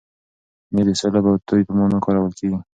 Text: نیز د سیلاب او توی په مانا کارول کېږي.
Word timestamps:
نیز 0.73 0.87
د 0.87 0.99
سیلاب 0.99 1.25
او 1.29 1.35
توی 1.47 1.61
په 1.67 1.73
مانا 1.77 1.97
کارول 2.05 2.33
کېږي. 2.39 2.59